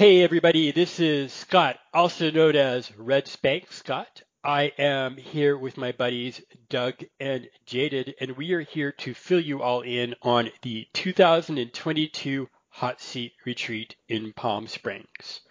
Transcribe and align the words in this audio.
Hey 0.00 0.22
everybody, 0.22 0.72
this 0.72 0.98
is 0.98 1.30
Scott, 1.30 1.78
also 1.92 2.30
known 2.30 2.56
as 2.56 2.90
Red 2.96 3.28
Spank 3.28 3.70
Scott. 3.70 4.22
I 4.42 4.72
am 4.78 5.18
here 5.18 5.58
with 5.58 5.76
my 5.76 5.92
buddies 5.92 6.40
Doug 6.70 6.94
and 7.20 7.46
Jaden, 7.66 8.14
and 8.18 8.34
we 8.34 8.54
are 8.54 8.62
here 8.62 8.92
to 8.92 9.12
fill 9.12 9.40
you 9.40 9.60
all 9.60 9.82
in 9.82 10.14
on 10.22 10.48
the 10.62 10.86
2022 10.94 12.48
Hot 12.70 12.98
Seat 12.98 13.32
Retreat 13.44 13.94
in 14.08 14.32
Palm 14.32 14.68
Springs. 14.68 15.42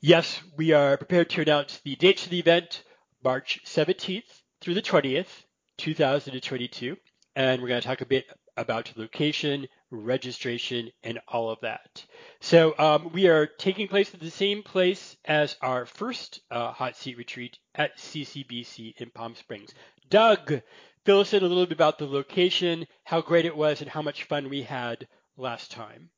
Yes, 0.00 0.40
we 0.56 0.70
are 0.70 0.96
prepared 0.96 1.28
to 1.30 1.42
announce 1.42 1.80
the 1.80 1.96
dates 1.96 2.26
of 2.26 2.30
the 2.30 2.38
event, 2.38 2.84
March 3.24 3.58
17th 3.66 4.22
through 4.60 4.74
the 4.74 4.82
20th, 4.82 5.42
2022, 5.78 6.96
and 7.34 7.60
we're 7.60 7.66
going 7.66 7.80
to 7.80 7.88
talk 7.88 8.02
a 8.02 8.06
bit 8.06 8.26
about 8.56 8.92
location, 8.94 9.66
registration, 9.90 10.90
and 11.02 11.20
all 11.28 11.50
of 11.50 11.60
that. 11.60 12.04
So 12.40 12.74
um, 12.78 13.10
we 13.12 13.28
are 13.28 13.46
taking 13.46 13.88
place 13.88 14.12
at 14.14 14.20
the 14.20 14.30
same 14.30 14.62
place 14.62 15.16
as 15.24 15.56
our 15.62 15.86
first 15.86 16.40
uh, 16.50 16.72
hot 16.72 16.96
seat 16.96 17.16
retreat 17.16 17.58
at 17.74 17.98
CCBC 17.98 18.94
in 18.96 19.10
Palm 19.10 19.34
Springs. 19.34 19.72
Doug, 20.10 20.62
fill 21.04 21.20
us 21.20 21.32
in 21.32 21.42
a 21.42 21.46
little 21.46 21.66
bit 21.66 21.72
about 21.72 21.98
the 21.98 22.06
location, 22.06 22.86
how 23.04 23.20
great 23.20 23.44
it 23.44 23.56
was, 23.56 23.80
and 23.80 23.90
how 23.90 24.02
much 24.02 24.24
fun 24.24 24.48
we 24.48 24.62
had 24.62 25.06
last 25.36 25.70
time. 25.70 26.10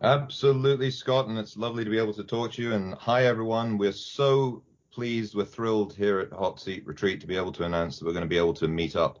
Absolutely, 0.00 0.90
Scott, 0.92 1.26
and 1.26 1.38
it's 1.38 1.56
lovely 1.56 1.84
to 1.84 1.90
be 1.90 1.98
able 1.98 2.14
to 2.14 2.24
talk 2.24 2.52
to 2.52 2.62
you. 2.62 2.72
And 2.72 2.94
hi, 2.94 3.26
everyone. 3.26 3.78
We're 3.78 3.92
so 3.92 4.62
pleased, 4.92 5.34
we're 5.34 5.44
thrilled 5.44 5.92
here 5.92 6.20
at 6.20 6.32
Hot 6.32 6.60
Seat 6.60 6.86
Retreat 6.86 7.20
to 7.20 7.26
be 7.26 7.36
able 7.36 7.52
to 7.52 7.64
announce 7.64 7.98
that 7.98 8.04
we're 8.04 8.12
going 8.12 8.24
to 8.24 8.28
be 8.28 8.38
able 8.38 8.54
to 8.54 8.68
meet 8.68 8.96
up 8.96 9.18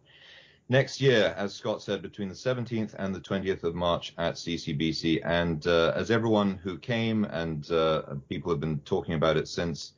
next 0.68 1.00
year, 1.00 1.34
as 1.36 1.54
Scott 1.54 1.82
said, 1.82 2.02
between 2.02 2.28
the 2.28 2.34
17th 2.34 2.94
and 2.98 3.14
the 3.14 3.20
20th 3.20 3.64
of 3.64 3.74
March 3.74 4.12
at 4.18 4.34
CCBC. 4.34 5.20
And 5.24 5.66
uh, 5.66 5.92
as 5.94 6.10
everyone 6.10 6.56
who 6.56 6.78
came 6.78 7.24
and 7.24 7.70
uh, 7.70 8.02
people 8.28 8.50
have 8.50 8.60
been 8.60 8.80
talking 8.80 9.14
about 9.14 9.36
it 9.36 9.48
since, 9.48 9.92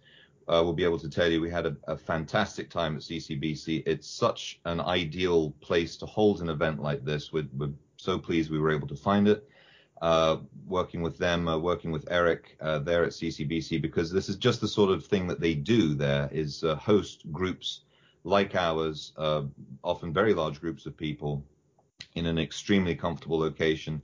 uh, 0.49 0.63
will 0.65 0.73
be 0.73 0.85
able 0.85 0.99
to 0.99 1.09
tell 1.09 1.31
you, 1.31 1.41
we 1.41 1.51
had 1.51 1.67
a, 1.67 1.77
a, 1.87 1.97
fantastic 1.97 2.71
time 2.71 2.97
at 2.97 3.03
CCBC. 3.03 3.85
It's 3.87 4.09
such 4.09 4.59
an 4.65 4.81
ideal 4.81 5.51
place 5.61 5.97
to 5.99 6.07
hold 6.07 6.41
an 6.41 6.49
event 6.49 6.83
like 6.83 7.05
this. 7.05 7.33
We're, 7.33 7.47
we're 7.57 7.71
so 7.97 8.19
pleased 8.19 8.51
we 8.51 8.59
were 8.59 8.73
able 8.73 8.89
to 8.89 8.97
find 8.97 9.29
it. 9.29 9.49
Uh, 10.03 10.39
working 10.67 11.03
with 11.03 11.19
them, 11.19 11.47
uh, 11.47 11.59
working 11.59 11.93
with 11.93 12.11
Eric 12.11 12.57
uh, 12.63 12.79
there 12.79 13.05
at 13.05 13.11
CCBC, 13.11 13.83
because 13.83 14.11
this 14.11 14.31
is 14.31 14.37
just 14.37 14.61
the 14.61 14.67
sort 14.67 14.91
of 14.91 15.05
thing 15.05 15.27
that 15.27 15.41
they 15.41 15.55
do 15.55 15.95
there 15.95 16.29
is 16.33 16.65
host 16.79 17.31
groups 17.31 17.83
like 18.25 18.55
ours, 18.55 19.13
uh, 19.17 19.43
often 19.83 20.13
very 20.13 20.35
large 20.35 20.61
groups 20.61 20.87
of 20.87 20.97
people 20.97 21.45
in 22.15 22.27
an 22.27 22.39
extremely 22.39 22.95
comfortable 22.95 23.39
location. 23.39 24.03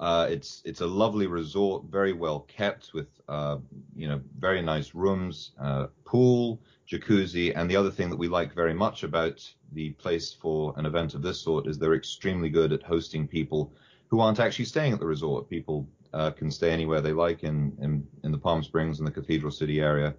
Uh, 0.00 0.26
it's 0.28 0.62
it's 0.64 0.80
a 0.80 0.86
lovely 0.86 1.26
resort, 1.26 1.84
very 1.84 2.12
well 2.12 2.40
kept 2.40 2.92
with 2.92 3.06
uh, 3.28 3.58
you 3.94 4.08
know 4.08 4.20
very 4.38 4.60
nice 4.60 4.94
rooms, 4.94 5.52
uh, 5.60 5.86
pool, 6.04 6.60
jacuzzi, 6.90 7.52
and 7.54 7.70
the 7.70 7.76
other 7.76 7.90
thing 7.90 8.10
that 8.10 8.16
we 8.16 8.26
like 8.26 8.52
very 8.54 8.74
much 8.74 9.04
about 9.04 9.48
the 9.72 9.90
place 9.90 10.32
for 10.32 10.74
an 10.76 10.86
event 10.86 11.14
of 11.14 11.22
this 11.22 11.40
sort 11.40 11.68
is 11.68 11.78
they're 11.78 11.94
extremely 11.94 12.48
good 12.48 12.72
at 12.72 12.82
hosting 12.82 13.28
people 13.28 13.72
who 14.08 14.18
aren't 14.18 14.40
actually 14.40 14.64
staying 14.64 14.92
at 14.92 14.98
the 14.98 15.06
resort. 15.06 15.48
People 15.48 15.86
uh, 16.12 16.30
can 16.32 16.50
stay 16.50 16.70
anywhere 16.70 17.00
they 17.00 17.12
like 17.12 17.44
in, 17.44 17.72
in 17.80 18.04
in 18.24 18.32
the 18.32 18.38
Palm 18.38 18.62
Springs 18.64 18.98
and 18.98 19.06
the 19.06 19.12
Cathedral 19.12 19.52
City 19.52 19.80
area 19.80 20.14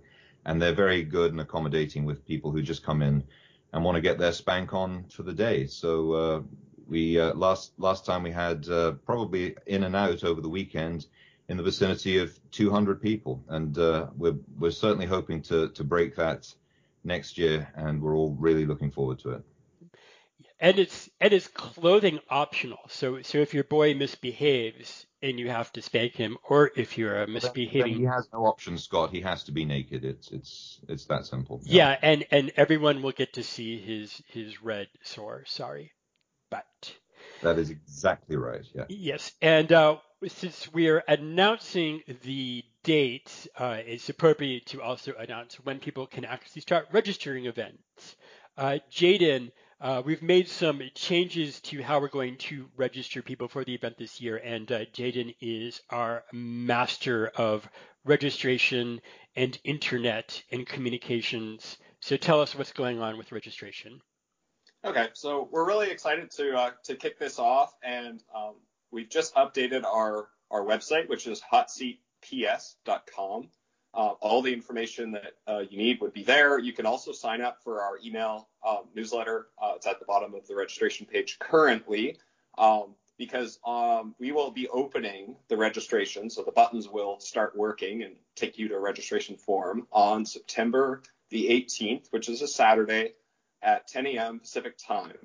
and 0.45 0.61
they're 0.61 0.73
very 0.73 1.03
good 1.03 1.31
and 1.31 1.41
accommodating 1.41 2.05
with 2.05 2.25
people 2.25 2.51
who 2.51 2.61
just 2.61 2.83
come 2.83 3.01
in 3.01 3.23
and 3.71 3.83
want 3.83 3.95
to 3.95 4.01
get 4.01 4.17
their 4.17 4.31
spank 4.31 4.73
on 4.73 5.05
for 5.05 5.23
the 5.23 5.33
day. 5.33 5.67
So 5.67 6.11
uh, 6.13 6.41
we 6.87 7.19
uh, 7.19 7.33
last 7.33 7.73
last 7.77 8.05
time 8.05 8.23
we 8.23 8.31
had 8.31 8.67
uh, 8.69 8.93
probably 9.05 9.55
in 9.65 9.83
and 9.83 9.95
out 9.95 10.23
over 10.23 10.41
the 10.41 10.49
weekend 10.49 11.07
in 11.49 11.57
the 11.57 11.63
vicinity 11.63 12.19
of 12.19 12.39
200 12.51 13.01
people, 13.01 13.43
and 13.49 13.77
uh, 13.77 14.07
we're 14.15 14.37
we're 14.57 14.71
certainly 14.71 15.05
hoping 15.05 15.41
to 15.43 15.69
to 15.69 15.83
break 15.83 16.15
that 16.15 16.53
next 17.03 17.37
year, 17.37 17.71
and 17.75 18.01
we're 18.01 18.15
all 18.15 18.35
really 18.39 18.65
looking 18.65 18.91
forward 18.91 19.19
to 19.19 19.31
it. 19.31 19.41
And 20.59 20.79
it's 20.79 21.09
and 21.19 21.33
it's 21.33 21.47
clothing 21.47 22.19
optional. 22.29 22.79
So 22.89 23.21
so 23.21 23.39
if 23.39 23.53
your 23.53 23.65
boy 23.65 23.95
misbehaves, 23.95 25.05
and 25.23 25.39
you 25.39 25.49
have 25.49 25.71
to 25.73 25.81
spank 25.81 26.13
him, 26.13 26.37
or 26.49 26.71
if 26.75 26.97
you're 26.97 27.25
misbehaving. 27.25 27.95
he 27.95 28.03
has 28.03 28.27
no 28.33 28.45
option, 28.45 28.77
Scott. 28.77 29.09
He 29.09 29.21
has 29.21 29.45
to 29.45 29.51
be 29.51 29.63
naked. 29.65 30.03
It's 30.03 30.29
it's 30.31 30.79
it's 30.89 31.05
that 31.05 31.25
simple. 31.25 31.61
Yeah. 31.63 31.91
yeah, 31.91 31.99
and 32.01 32.25
and 32.29 32.51
everyone 32.57 33.01
will 33.01 33.13
get 33.13 33.33
to 33.33 33.43
see 33.43 33.79
his 33.79 34.21
his 34.27 34.61
red 34.61 34.87
sore. 35.01 35.45
Sorry, 35.47 35.93
but 36.51 36.93
that 37.41 37.57
is 37.57 37.69
exactly 37.69 38.35
right. 38.35 38.65
Yeah. 38.75 38.85
Yes, 38.89 39.31
and 39.41 39.71
uh, 39.71 39.97
since 40.27 40.71
we're 40.73 41.03
announcing 41.07 42.01
the 42.23 42.63
date, 42.83 43.47
uh, 43.57 43.77
it's 43.85 44.09
appropriate 44.09 44.65
to 44.67 44.81
also 44.81 45.13
announce 45.17 45.55
when 45.55 45.79
people 45.79 46.05
can 46.05 46.25
actually 46.25 46.61
start 46.61 46.87
registering 46.91 47.45
events. 47.45 48.17
Uh, 48.57 48.79
Jaden 48.91 49.51
uh, 49.83 50.01
we've 50.05 50.23
made 50.23 50.47
some 50.47 50.81
changes 50.95 51.59
to 51.59 51.83
how 51.83 51.99
we're 51.99 52.07
going 52.07 52.37
to 52.37 52.69
register 52.77 53.21
people 53.21 53.49
for 53.49 53.65
the 53.65 53.75
event 53.75 53.97
this 53.97 54.21
year, 54.21 54.37
and 54.37 54.71
uh, 54.71 54.85
Jaden 54.85 55.35
is 55.41 55.81
our 55.89 56.23
master 56.31 57.27
of 57.35 57.67
registration 58.05 59.01
and 59.35 59.59
internet 59.65 60.41
and 60.53 60.65
communications. 60.65 61.75
So 61.99 62.15
tell 62.15 62.39
us 62.39 62.55
what's 62.55 62.71
going 62.71 63.01
on 63.01 63.17
with 63.17 63.33
registration. 63.33 63.99
Okay, 64.85 65.09
so 65.13 65.49
we're 65.51 65.67
really 65.67 65.91
excited 65.91 66.31
to 66.31 66.55
uh, 66.55 66.71
to 66.85 66.95
kick 66.95 67.19
this 67.19 67.37
off, 67.37 67.73
and 67.83 68.23
um, 68.33 68.55
we've 68.89 69.09
just 69.09 69.35
updated 69.35 69.83
our 69.83 70.29
our 70.49 70.63
website, 70.63 71.09
which 71.09 71.27
is 71.27 71.41
hotseatps.com. 71.51 73.49
Uh, 73.93 74.13
all 74.21 74.41
the 74.41 74.51
information 74.51 75.11
that 75.11 75.33
uh, 75.47 75.61
you 75.69 75.77
need 75.77 76.01
would 76.01 76.13
be 76.13 76.23
there. 76.23 76.57
You 76.57 76.73
can 76.73 76.87
also 76.87 77.11
sign 77.11 77.41
up 77.41 77.59
for 77.63 77.81
our 77.81 77.99
email 78.03 78.49
um, 78.67 78.85
newsletter. 78.95 79.47
Uh, 79.61 79.73
it's 79.75 79.85
at 79.85 79.99
the 79.99 80.05
bottom 80.05 80.33
of 80.33 80.47
the 80.47 80.55
registration 80.55 81.05
page 81.05 81.37
currently 81.37 82.17
um, 82.57 82.95
because 83.19 83.59
um, 83.65 84.15
we 84.19 84.31
will 84.31 84.49
be 84.49 84.67
opening 84.69 85.35
the 85.47 85.57
registration. 85.57 86.29
So 86.31 86.41
the 86.41 86.51
buttons 86.51 86.89
will 86.89 87.19
start 87.19 87.55
working 87.55 88.01
and 88.01 88.15
take 88.35 88.57
you 88.57 88.67
to 88.69 88.75
a 88.75 88.79
registration 88.79 89.37
form 89.37 89.87
on 89.91 90.25
September 90.25 91.03
the 91.29 91.49
18th, 91.49 92.07
which 92.11 92.29
is 92.29 92.41
a 92.41 92.47
Saturday 92.47 93.13
at 93.61 93.87
10 93.87 94.07
a.m. 94.07 94.39
Pacific 94.39 94.77
time. 94.77 95.17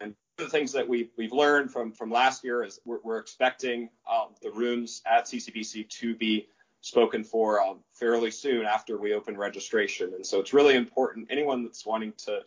And 0.00 0.14
one 0.36 0.46
of 0.46 0.50
the 0.52 0.58
things 0.58 0.72
that 0.72 0.88
we've, 0.88 1.10
we've 1.18 1.32
learned 1.32 1.72
from, 1.72 1.92
from 1.92 2.10
last 2.10 2.44
year 2.44 2.62
is 2.62 2.80
we're, 2.84 2.98
we're 3.02 3.18
expecting 3.18 3.90
um, 4.10 4.34
the 4.42 4.50
rooms 4.50 5.02
at 5.06 5.26
CCBC 5.26 5.88
to 5.88 6.14
be 6.16 6.48
spoken 6.84 7.24
for 7.24 7.62
um, 7.62 7.78
fairly 7.94 8.30
soon 8.30 8.66
after 8.66 8.98
we 8.98 9.14
open 9.14 9.38
registration. 9.38 10.12
And 10.14 10.24
so 10.24 10.38
it's 10.38 10.52
really 10.52 10.76
important 10.76 11.28
anyone 11.30 11.64
that's 11.64 11.86
wanting 11.86 12.12
to 12.26 12.40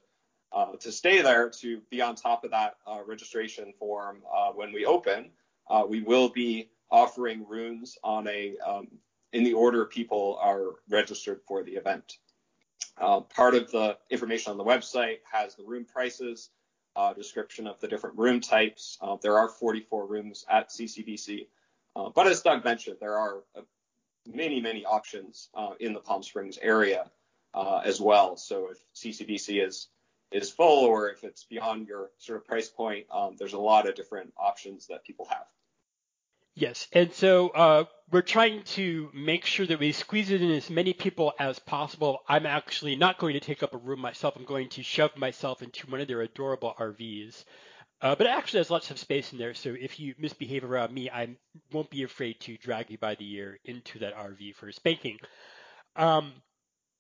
uh, 0.54 0.74
to 0.80 0.92
stay 0.92 1.22
there 1.24 1.50
to 1.50 1.82
be 1.90 2.02
on 2.02 2.16
top 2.16 2.44
of 2.46 2.52
that 2.52 2.76
uh, 2.86 3.00
registration 3.06 3.74
form 3.80 4.20
uh, 4.34 4.52
when 4.52 4.72
we 4.72 4.86
open. 4.86 5.32
Uh, 5.70 5.84
we 5.90 6.02
will 6.02 6.30
be 6.30 6.70
offering 6.92 7.46
rooms 7.48 7.98
on 8.04 8.28
a 8.28 8.56
um, 8.66 8.88
in 9.34 9.44
the 9.44 9.54
order 9.54 9.86
people 9.86 10.38
are 10.40 10.76
registered 10.88 11.42
for 11.48 11.64
the 11.64 11.72
event. 11.72 12.20
Uh, 12.98 13.20
part 13.22 13.56
of 13.56 13.70
the 13.72 13.98
information 14.12 14.52
on 14.52 14.58
the 14.58 14.64
website 14.64 15.18
has 15.30 15.56
the 15.56 15.64
room 15.64 15.84
prices, 15.84 16.52
uh, 16.96 17.12
description 17.12 17.66
of 17.66 17.80
the 17.80 17.88
different 17.88 18.18
room 18.18 18.40
types. 18.40 19.00
there 19.22 19.38
are 19.38 19.50
44 19.50 20.06
rooms 20.06 20.46
at 20.50 20.70
CCBC. 20.70 21.48
but 22.14 22.28
as 22.28 22.42
Doug 22.42 22.64
mentioned, 22.64 22.98
there 23.02 23.18
are 23.18 23.42
many, 24.32 24.62
many 24.62 24.86
options 24.86 25.50
uh, 25.56 25.72
in 25.80 25.94
the 25.94 26.00
Palm 26.00 26.24
Springs 26.24 26.58
area 26.62 27.10
uh, 27.54 27.82
as 27.84 28.00
well. 28.00 28.38
So 28.38 28.70
if 28.72 28.78
CCBC 28.96 29.66
is 29.66 29.88
is 30.32 30.52
full 30.52 30.86
or 30.86 31.10
if 31.10 31.24
it's 31.24 31.46
beyond 31.46 31.88
your 31.88 32.12
sort 32.18 32.38
of 32.38 32.46
price 32.46 32.68
point, 32.68 33.06
um, 33.12 33.36
there's 33.40 33.54
a 33.54 33.60
lot 33.60 33.88
of 33.88 33.96
different 33.96 34.34
options 34.38 34.88
that 34.88 35.06
people 35.06 35.26
have. 35.30 35.46
Yes, 36.54 36.88
and 36.92 37.14
so 37.14 37.50
uh, 37.50 37.84
we're 38.12 38.24
trying 38.24 38.64
to 38.64 39.12
make 39.14 39.46
sure 39.46 39.68
that 39.68 39.80
we 39.80 39.92
squeeze 39.92 40.32
in 40.32 40.50
as 40.52 40.72
many 40.72 40.92
people 40.92 41.34
as 41.40 41.60
possible. 41.60 42.22
I'm 42.28 42.48
actually 42.48 42.96
not 42.96 43.20
going 43.20 43.34
to 43.34 43.40
take 43.40 43.62
up 43.62 43.76
a 43.76 43.78
room 43.78 44.00
myself. 44.00 44.36
I'm 44.36 44.44
going 44.44 44.70
to 44.70 44.82
shove 44.82 45.16
myself 45.16 45.62
into 45.62 45.86
one 45.88 46.02
of 46.02 46.08
their 46.08 46.22
adorable 46.22 46.74
RVs. 46.80 47.46
Uh, 48.02 48.16
but 48.16 48.28
it 48.28 48.30
actually 48.30 48.60
has 48.60 48.70
lots 48.70 48.92
of 48.92 49.00
space 49.00 49.32
in 49.34 49.40
there, 49.40 49.56
so 49.56 49.76
if 49.80 50.00
you 50.00 50.14
misbehave 50.20 50.64
around 50.64 50.94
me, 50.94 51.10
I 51.10 51.36
won't 51.72 51.90
be 51.90 52.04
afraid 52.04 52.40
to 52.42 52.58
drag 52.58 52.92
you 52.92 52.98
by 53.00 53.16
the 53.16 53.32
ear 53.34 53.60
into 53.66 54.00
that 54.00 54.16
RV 54.16 54.54
for 54.56 54.72
spanking. 54.72 55.18
Um, 55.96 56.34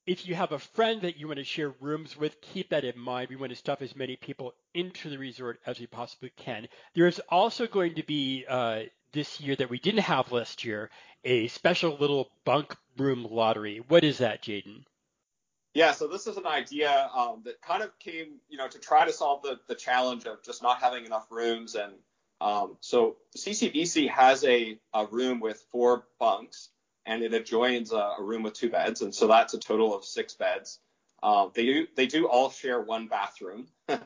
if 0.08 0.26
you 0.26 0.34
have 0.36 0.54
a 0.54 0.60
friend 0.60 1.02
that 1.02 1.18
you 1.18 1.28
want 1.28 1.38
to 1.38 1.44
share 1.44 1.76
rooms 1.82 2.18
with, 2.18 2.42
keep 2.42 2.70
that 2.70 2.86
in 2.86 2.98
mind. 2.98 3.30
We 3.30 3.36
want 3.36 3.52
to 3.52 3.56
stuff 3.56 3.82
as 3.82 3.96
many 3.96 4.16
people 4.16 4.56
into 4.74 5.10
the 5.10 5.20
resort 5.20 5.60
as 5.68 5.80
we 5.80 5.86
possibly 5.86 6.32
can. 6.36 6.68
There 6.96 7.08
is 7.08 7.22
also 7.30 7.68
going 7.68 7.96
to 7.96 8.04
be 8.04 8.46
uh, 8.48 8.84
this 9.12 9.40
year 9.42 9.56
that 9.58 9.70
we 9.70 9.80
didn't 9.80 10.02
have 10.02 10.32
last 10.32 10.64
year 10.64 10.90
a 11.24 11.48
special 11.50 11.98
little 11.98 12.32
bunk 12.46 12.76
room 12.98 13.28
lottery. 13.30 13.84
What 13.88 14.04
is 14.04 14.20
that, 14.20 14.42
Jaden? 14.42 14.86
Yeah, 15.78 15.92
so 15.92 16.08
this 16.08 16.26
is 16.26 16.38
an 16.38 16.48
idea 16.48 17.08
um, 17.16 17.44
that 17.46 17.62
kind 17.62 17.84
of 17.84 17.92
came, 18.00 18.40
you 18.50 18.58
know, 18.58 18.68
to 18.68 18.80
try 18.80 19.06
to 19.06 19.14
solve 19.14 19.44
the, 19.44 19.60
the 19.68 19.76
challenge 19.76 20.26
of 20.26 20.42
just 20.42 20.64
not 20.64 20.82
having 20.82 21.06
enough 21.06 21.28
rooms. 21.30 21.76
And 21.76 21.94
um, 22.42 22.78
so 22.80 23.18
CCBC 23.38 24.10
has 24.10 24.44
a, 24.44 24.80
a 24.96 25.06
room 25.06 25.40
with 25.40 25.64
four 25.72 26.06
bunks, 26.20 26.70
and 27.06 27.22
it 27.22 27.32
adjoins 27.32 27.92
a, 27.92 28.16
a, 28.18 28.24
room 28.24 28.42
with 28.42 28.56
two 28.56 28.72
beds, 28.72 29.04
and 29.04 29.14
so 29.14 29.28
that's 29.28 29.54
a 29.54 29.60
total 29.60 29.96
of 29.96 30.04
six 30.04 30.34
beds. 30.34 30.80
Um, 31.22 31.52
they 31.54 31.66
do 31.68 31.88
they 31.96 32.08
do 32.08 32.28
all 32.28 32.50
share 32.50 32.82
one 32.82 33.08
bathroom, 33.08 33.68
um, 33.88 34.00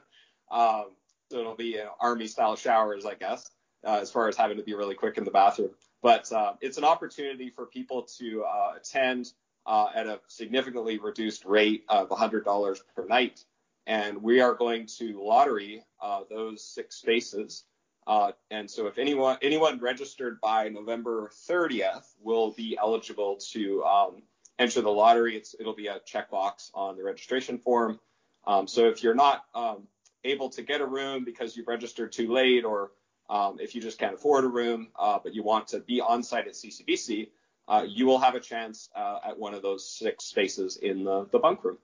so 1.30 1.40
it'll 1.40 1.56
be 1.56 1.68
you 1.68 1.78
know, 1.78 1.94
army 2.02 2.28
style 2.28 2.58
showers, 2.58 3.06
I 3.06 3.14
guess, 3.14 3.50
uh, 3.88 4.00
as 4.02 4.12
far 4.12 4.28
as 4.28 4.36
having 4.36 4.58
to 4.58 4.64
be 4.64 4.74
really 4.74 4.96
quick 4.96 5.18
in 5.18 5.24
the 5.24 5.32
bathroom. 5.32 5.72
But 6.04 6.30
uh, 6.34 6.56
it's 6.60 6.78
an 6.78 6.84
opportunity 6.84 7.50
for 7.50 7.66
people 7.66 8.02
to 8.20 8.44
uh, 8.44 8.74
attend 8.76 9.32
uh, 9.66 9.90
at 9.96 10.08
a 10.08 10.20
significantly 10.28 10.98
reduced 10.98 11.46
rate 11.46 11.84
of 11.90 12.10
$100 12.10 12.80
per 12.96 13.06
night, 13.06 13.44
and 13.88 14.22
we 14.22 14.42
are 14.42 14.54
going 14.54 14.86
to 14.86 15.22
lottery 15.22 15.84
uh, 16.02 16.22
those 16.30 16.64
six 16.64 16.96
spaces. 16.96 17.64
Uh, 18.08 18.32
and 18.50 18.70
so 18.70 18.88
if 18.88 18.98
anyone 18.98 19.38
anyone 19.44 19.80
registered 19.80 20.42
by 20.42 20.68
November 20.68 21.30
30th 21.48 22.16
will 22.20 22.52
be 22.52 22.76
eligible 22.82 23.36
to 23.52 23.84
um, 23.84 24.24
enter 24.62 24.82
the 24.82 24.90
lottery. 24.90 25.36
It's, 25.36 25.56
it'll 25.60 25.76
be 25.76 25.88
a 25.88 26.00
checkbox 26.00 26.70
on 26.74 26.96
the 26.96 27.04
registration 27.04 27.58
form. 27.58 28.00
Um, 28.46 28.68
so 28.68 28.88
if 28.88 29.04
you're 29.04 29.16
not 29.16 29.46
um, 29.56 29.88
able 30.24 30.50
to 30.52 30.62
get 30.62 30.82
a 30.82 30.86
room 30.86 31.26
because 31.26 31.58
you've 31.58 31.68
registered 31.68 32.12
too 32.12 32.32
late, 32.32 32.64
or 32.64 32.92
um, 33.30 33.58
if 33.60 33.76
you 33.76 33.82
just 33.82 33.98
can't 33.98 34.14
afford 34.14 34.44
a 34.44 34.48
room 34.48 34.90
uh, 34.98 35.20
but 35.22 35.34
you 35.34 35.44
want 35.44 35.68
to 35.70 35.80
be 35.80 36.00
on 36.00 36.22
site 36.22 36.48
at 36.48 36.54
CCBC, 36.54 37.30
uh, 37.68 37.86
you 37.88 38.06
will 38.06 38.20
have 38.20 38.36
a 38.36 38.40
chance 38.40 38.90
uh, 38.96 39.20
at 39.26 39.40
one 39.40 39.54
of 39.54 39.62
those 39.62 39.90
six 39.90 40.26
spaces 40.26 40.78
in 40.78 41.04
the, 41.04 41.28
the 41.32 41.40
bunk 41.40 41.64
room. 41.64 41.78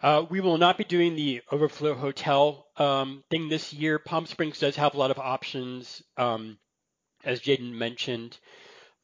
Uh, 0.00 0.24
we 0.30 0.40
will 0.40 0.58
not 0.58 0.78
be 0.78 0.84
doing 0.84 1.16
the 1.16 1.42
overflow 1.50 1.94
hotel 1.94 2.66
um, 2.76 3.24
thing 3.30 3.48
this 3.48 3.72
year. 3.72 3.98
Palm 3.98 4.26
Springs 4.26 4.60
does 4.60 4.76
have 4.76 4.94
a 4.94 4.98
lot 4.98 5.10
of 5.10 5.18
options, 5.18 6.02
um, 6.16 6.56
as 7.24 7.40
Jaden 7.40 7.72
mentioned. 7.72 8.38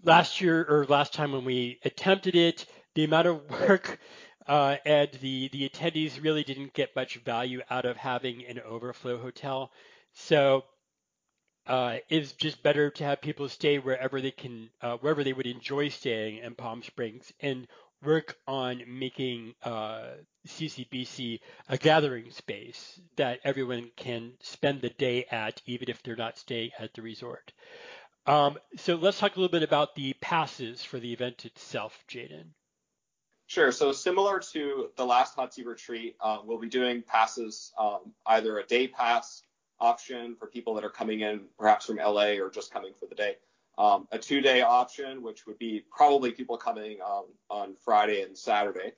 Last 0.04 0.40
year 0.40 0.64
or 0.68 0.86
last 0.86 1.12
time 1.12 1.32
when 1.32 1.44
we 1.44 1.80
attempted 1.84 2.36
it, 2.36 2.66
the 2.94 3.04
amount 3.04 3.26
of 3.26 3.50
work 3.50 3.98
uh, 4.46 4.76
and 4.84 5.10
the 5.20 5.48
the 5.48 5.68
attendees 5.68 6.22
really 6.22 6.44
didn't 6.44 6.74
get 6.74 6.94
much 6.94 7.16
value 7.16 7.62
out 7.70 7.86
of 7.86 7.96
having 7.96 8.44
an 8.44 8.60
overflow 8.60 9.18
hotel. 9.18 9.72
So 10.12 10.64
uh, 11.66 11.96
it's 12.08 12.32
just 12.32 12.62
better 12.62 12.90
to 12.90 13.04
have 13.04 13.20
people 13.20 13.48
stay 13.48 13.78
wherever 13.78 14.20
they 14.20 14.30
can, 14.30 14.68
uh, 14.82 14.96
wherever 14.98 15.24
they 15.24 15.32
would 15.32 15.46
enjoy 15.46 15.88
staying 15.88 16.38
in 16.38 16.54
Palm 16.54 16.82
Springs, 16.82 17.32
and 17.40 17.66
work 18.02 18.36
on 18.46 18.82
making 18.86 19.54
uh, 19.62 20.08
CCBC 20.46 21.40
a 21.68 21.78
gathering 21.78 22.30
space 22.30 23.00
that 23.16 23.40
everyone 23.44 23.90
can 23.96 24.32
spend 24.40 24.82
the 24.82 24.90
day 24.90 25.24
at, 25.30 25.62
even 25.64 25.88
if 25.88 26.02
they're 26.02 26.16
not 26.16 26.38
staying 26.38 26.70
at 26.78 26.92
the 26.92 27.02
resort. 27.02 27.52
Um, 28.26 28.58
so 28.76 28.96
let's 28.96 29.18
talk 29.18 29.36
a 29.36 29.40
little 29.40 29.52
bit 29.52 29.62
about 29.62 29.94
the 29.94 30.14
passes 30.20 30.82
for 30.82 30.98
the 30.98 31.12
event 31.12 31.44
itself, 31.44 32.04
Jaden. 32.08 32.48
Sure. 33.46 33.70
So 33.72 33.92
similar 33.92 34.40
to 34.52 34.88
the 34.96 35.04
last 35.04 35.34
Hot 35.34 35.52
Seat 35.52 35.66
retreat, 35.66 36.16
uh, 36.20 36.38
we'll 36.44 36.58
be 36.58 36.68
doing 36.68 37.02
passes, 37.02 37.72
um, 37.78 38.12
either 38.26 38.58
a 38.58 38.66
day 38.66 38.88
pass 38.88 39.42
option 39.80 40.36
for 40.36 40.46
people 40.46 40.74
that 40.74 40.84
are 40.84 40.90
coming 40.90 41.20
in 41.20 41.42
perhaps 41.58 41.86
from 41.86 41.96
LA 41.96 42.34
or 42.34 42.50
just 42.50 42.72
coming 42.72 42.92
for 42.98 43.06
the 43.06 43.14
day, 43.14 43.36
um, 43.78 44.06
a 44.12 44.18
two-day 44.18 44.62
option, 44.62 45.22
which 45.22 45.46
would 45.46 45.58
be 45.58 45.84
probably 45.90 46.30
people 46.30 46.56
coming 46.56 46.98
um, 47.04 47.24
on 47.50 47.74
Friday 47.84 48.22
and 48.22 48.36
Saturday, 48.36 48.92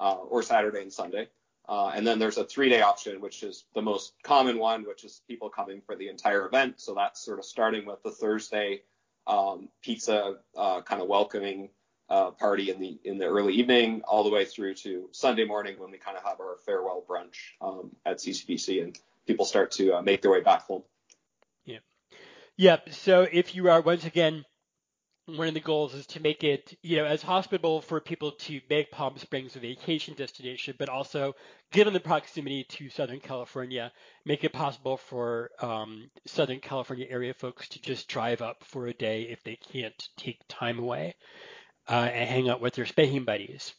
uh, 0.00 0.14
or 0.14 0.42
Saturday 0.42 0.80
and 0.80 0.92
Sunday. 0.92 1.28
Uh, 1.68 1.92
and 1.94 2.06
then 2.06 2.18
there's 2.18 2.38
a 2.38 2.44
three-day 2.44 2.82
option, 2.82 3.20
which 3.20 3.42
is 3.42 3.64
the 3.74 3.82
most 3.82 4.14
common 4.24 4.58
one, 4.58 4.82
which 4.84 5.04
is 5.04 5.22
people 5.28 5.48
coming 5.48 5.80
for 5.80 5.94
the 5.94 6.08
entire 6.08 6.46
event. 6.46 6.80
So 6.80 6.94
that's 6.94 7.24
sort 7.24 7.38
of 7.38 7.44
starting 7.44 7.86
with 7.86 8.02
the 8.02 8.10
Thursday 8.10 8.82
um, 9.26 9.68
pizza 9.82 10.38
uh, 10.56 10.82
kind 10.82 11.00
of 11.00 11.08
welcoming 11.08 11.68
uh, 12.08 12.30
party 12.32 12.70
in 12.70 12.80
the 12.80 12.98
in 13.04 13.16
the 13.16 13.24
early 13.24 13.54
evening, 13.54 14.02
all 14.06 14.24
the 14.24 14.30
way 14.30 14.44
through 14.44 14.74
to 14.74 15.08
Sunday 15.12 15.44
morning 15.44 15.76
when 15.78 15.90
we 15.90 15.98
kind 15.98 16.16
of 16.16 16.24
have 16.24 16.40
our 16.40 16.56
farewell 16.66 17.04
brunch 17.08 17.36
um, 17.60 17.90
at 18.04 18.18
CCBC 18.18 18.82
and 18.82 18.98
people 19.26 19.44
start 19.44 19.72
to 19.72 19.94
uh, 19.94 20.02
make 20.02 20.22
their 20.22 20.30
way 20.30 20.40
back 20.40 20.62
home. 20.62 20.82
Yeah. 21.64 21.78
Yep. 22.56 22.90
So 22.92 23.26
if 23.30 23.54
you 23.54 23.70
are 23.70 23.80
once 23.80 24.04
again 24.04 24.44
one 25.26 25.46
of 25.46 25.54
the 25.54 25.60
goals 25.60 25.94
is 25.94 26.06
to 26.08 26.20
make 26.20 26.42
it, 26.42 26.76
you 26.82 26.96
know, 26.96 27.04
as 27.04 27.22
hospitable 27.22 27.80
for 27.80 28.00
people 28.00 28.32
to 28.32 28.60
make 28.68 28.90
Palm 28.90 29.16
Springs 29.18 29.54
a 29.54 29.60
vacation 29.60 30.14
destination, 30.14 30.74
but 30.78 30.88
also, 30.88 31.34
given 31.70 31.92
the 31.92 32.00
proximity 32.00 32.64
to 32.64 32.90
Southern 32.90 33.20
California, 33.20 33.92
make 34.24 34.42
it 34.42 34.52
possible 34.52 34.96
for 34.96 35.50
um, 35.60 36.10
Southern 36.26 36.58
California 36.58 37.06
area 37.08 37.34
folks 37.34 37.68
to 37.68 37.80
just 37.80 38.08
drive 38.08 38.42
up 38.42 38.64
for 38.64 38.86
a 38.88 38.94
day 38.94 39.22
if 39.22 39.42
they 39.44 39.56
can't 39.56 40.08
take 40.16 40.40
time 40.48 40.80
away 40.80 41.14
uh, 41.88 41.92
and 41.92 42.28
hang 42.28 42.48
out 42.48 42.60
with 42.60 42.74
their 42.74 42.86
speaking 42.86 43.24
buddies. 43.24 43.72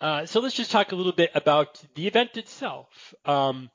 Uh, 0.00 0.26
so 0.26 0.40
let's 0.40 0.56
just 0.56 0.72
talk 0.72 0.90
a 0.90 0.96
little 0.96 1.12
bit 1.12 1.30
about 1.36 1.80
the 1.94 2.08
event 2.08 2.36
itself. 2.36 3.14
Um, 3.24 3.70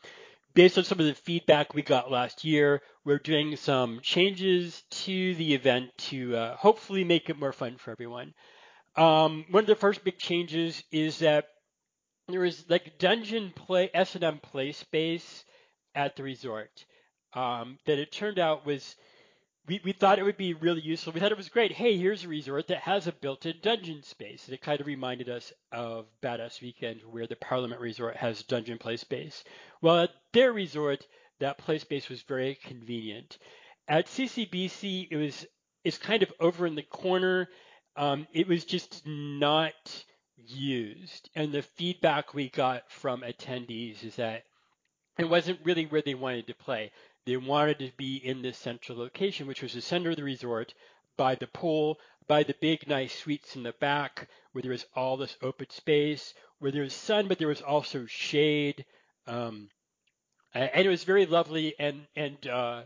based 0.57 0.75
on 0.75 0.83
some 0.83 0.99
of 0.99 1.05
the 1.05 1.13
feedback 1.13 1.75
we 1.75 1.83
got 1.83 2.09
last 2.09 2.43
year, 2.43 2.81
we're 3.05 3.19
doing 3.19 3.55
some 3.55 3.99
changes 4.01 4.81
to 4.89 5.35
the 5.35 5.53
event 5.53 5.91
to 5.99 6.35
uh, 6.35 6.55
hopefully 6.55 7.03
make 7.03 7.29
it 7.29 7.37
more 7.37 7.53
fun 7.53 7.77
for 7.77 7.91
everyone. 7.91 8.33
Um, 8.95 9.45
one 9.51 9.65
of 9.65 9.67
the 9.67 9.75
first 9.75 10.03
big 10.03 10.17
changes 10.17 10.81
is 10.91 11.19
that 11.19 11.49
there 12.27 12.43
is 12.43 12.65
like 12.67 12.97
dungeon 12.97 13.53
play 13.55 13.91
S&M 13.93 14.39
play 14.39 14.71
space 14.71 15.45
at 15.93 16.15
the 16.15 16.23
resort 16.23 16.85
um, 17.35 17.77
that 17.85 17.99
it 17.99 18.11
turned 18.11 18.39
out 18.39 18.65
was 18.65 18.95
we, 19.67 19.81
we 19.83 19.91
thought 19.91 20.19
it 20.19 20.23
would 20.23 20.37
be 20.37 20.53
really 20.53 20.81
useful. 20.81 21.11
We 21.11 21.19
thought 21.19 21.31
it 21.31 21.37
was 21.37 21.49
great. 21.49 21.73
Hey, 21.73 21.97
here's 21.97 22.23
a 22.23 22.29
resort 22.29 22.67
that 22.67 22.79
has 22.79 23.07
a 23.07 23.11
built-in 23.11 23.55
dungeon 23.61 24.01
space. 24.01 24.45
And 24.45 24.53
it 24.53 24.61
kind 24.61 24.79
of 24.79 24.87
reminded 24.87 25.29
us 25.29 25.51
of 25.73 26.05
Badass 26.23 26.61
Weekend, 26.61 27.01
where 27.09 27.27
the 27.27 27.35
Parliament 27.35 27.81
Resort 27.81 28.15
has 28.15 28.43
dungeon 28.43 28.77
play 28.77 28.95
space. 28.95 29.43
Well, 29.81 30.03
at 30.03 30.11
their 30.31 30.53
resort, 30.53 31.05
that 31.39 31.57
play 31.57 31.79
space 31.79 32.07
was 32.07 32.21
very 32.21 32.55
convenient. 32.55 33.37
At 33.87 34.07
CCBC, 34.07 35.09
it 35.11 35.17
was 35.17 35.45
it's 35.83 35.97
kind 35.97 36.23
of 36.23 36.31
over 36.39 36.65
in 36.65 36.75
the 36.75 36.83
corner. 36.83 37.49
Um, 37.95 38.27
it 38.33 38.47
was 38.47 38.65
just 38.65 39.03
not 39.05 39.73
used. 40.37 41.29
And 41.35 41.51
the 41.51 41.61
feedback 41.61 42.33
we 42.33 42.49
got 42.49 42.89
from 42.91 43.21
attendees 43.21 44.03
is 44.03 44.15
that 44.15 44.43
it 45.17 45.29
wasn't 45.29 45.59
really 45.63 45.85
where 45.85 46.01
they 46.01 46.15
wanted 46.15 46.47
to 46.47 46.53
play. 46.55 46.91
They 47.27 47.35
wanted 47.35 47.79
to 47.79 47.91
be 47.97 48.15
in 48.15 48.41
this 48.41 48.57
central 48.57 48.97
location, 48.97 49.47
which 49.47 49.61
was 49.61 49.73
the 49.73 49.81
center 49.81 50.11
of 50.11 50.15
the 50.15 50.23
resort, 50.23 50.73
by 51.17 51.35
the 51.35 51.47
pool, 51.47 51.99
by 52.25 52.43
the 52.43 52.55
big 52.61 52.87
nice 52.87 53.13
suites 53.13 53.57
in 53.57 53.63
the 53.63 53.73
back, 53.73 54.29
where 54.53 54.61
there 54.61 54.71
was 54.71 54.85
all 54.95 55.17
this 55.17 55.35
open 55.41 55.69
space, 55.69 56.33
where 56.59 56.71
there 56.71 56.83
was 56.83 56.93
sun, 56.93 57.27
but 57.27 57.37
there 57.37 57.49
was 57.49 57.61
also 57.61 58.05
shade. 58.05 58.85
Um, 59.25 59.69
and 60.53 60.85
it 60.85 60.89
was 60.89 61.03
very 61.03 61.25
lovely 61.25 61.75
and 61.77 62.07
and 62.15 62.47
uh, 62.47 62.83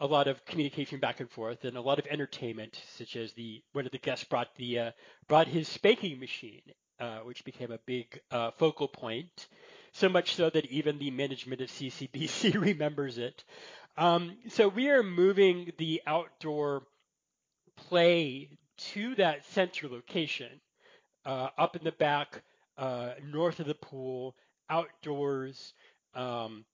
a 0.00 0.06
lot 0.06 0.26
of 0.26 0.44
communication 0.44 0.98
back 0.98 1.20
and 1.20 1.30
forth 1.30 1.64
and 1.64 1.76
a 1.76 1.80
lot 1.80 2.00
of 2.00 2.06
entertainment, 2.08 2.80
such 2.96 3.14
as 3.14 3.32
the 3.34 3.62
one 3.74 3.86
of 3.86 3.92
the 3.92 3.98
guests 3.98 4.24
brought 4.24 4.56
the 4.56 4.78
uh, 4.80 4.90
brought 5.28 5.46
his 5.46 5.68
spanking 5.68 6.18
machine, 6.18 6.62
uh, 6.98 7.18
which 7.18 7.44
became 7.44 7.70
a 7.70 7.78
big 7.86 8.20
uh, 8.32 8.50
focal 8.50 8.88
point. 8.88 9.46
So 9.92 10.08
much 10.08 10.34
so 10.34 10.50
that 10.50 10.66
even 10.66 10.98
the 10.98 11.12
management 11.12 11.60
of 11.60 11.70
CCBC 11.70 12.60
remembers 12.60 13.16
it. 13.16 13.44
Um, 13.96 14.36
so 14.48 14.68
we 14.68 14.90
are 14.90 15.02
moving 15.02 15.72
the 15.78 16.02
outdoor 16.06 16.82
play 17.76 18.48
to 18.76 19.14
that 19.16 19.44
center 19.46 19.88
location, 19.88 20.60
uh, 21.24 21.48
up 21.56 21.76
in 21.76 21.84
the 21.84 21.92
back, 21.92 22.42
uh, 22.76 23.10
north 23.22 23.60
of 23.60 23.66
the 23.66 23.74
pool, 23.74 24.34
outdoors. 24.68 25.74
Um, 26.14 26.64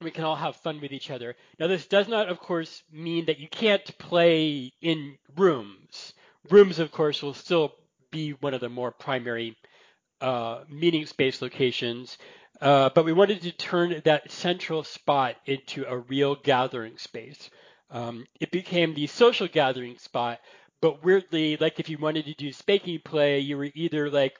we 0.00 0.10
can 0.10 0.24
all 0.24 0.36
have 0.36 0.56
fun 0.56 0.80
with 0.80 0.92
each 0.92 1.10
other. 1.10 1.36
Now, 1.58 1.66
this 1.66 1.86
does 1.86 2.08
not, 2.08 2.28
of 2.28 2.40
course, 2.40 2.82
mean 2.90 3.26
that 3.26 3.38
you 3.38 3.48
can't 3.48 3.98
play 3.98 4.72
in 4.80 5.18
rooms. 5.36 6.14
Rooms, 6.50 6.78
of 6.78 6.92
course, 6.92 7.22
will 7.22 7.34
still 7.34 7.74
be 8.10 8.32
one 8.32 8.54
of 8.54 8.60
the 8.60 8.68
more 8.68 8.90
primary 8.90 9.56
uh, 10.20 10.64
meeting 10.68 11.06
space 11.06 11.42
locations. 11.42 12.18
Uh, 12.60 12.90
but 12.94 13.04
we 13.04 13.12
wanted 13.12 13.42
to 13.42 13.52
turn 13.52 14.00
that 14.04 14.30
central 14.30 14.84
spot 14.84 15.36
into 15.46 15.84
a 15.86 15.98
real 15.98 16.36
gathering 16.36 16.96
space. 16.98 17.50
Um, 17.90 18.26
it 18.40 18.50
became 18.50 18.94
the 18.94 19.06
social 19.06 19.48
gathering 19.48 19.98
spot, 19.98 20.40
but 20.80 21.04
weirdly, 21.04 21.56
like 21.56 21.80
if 21.80 21.88
you 21.88 21.98
wanted 21.98 22.26
to 22.26 22.34
do 22.34 22.52
spanking 22.52 23.00
play, 23.04 23.40
you 23.40 23.56
were 23.56 23.70
either 23.74 24.10
like 24.10 24.38